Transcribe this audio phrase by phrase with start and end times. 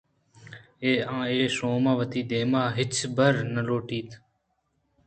[1.15, 4.09] آ اے شومّاں وتی دیمءَ ہچبر نہ لوٹیت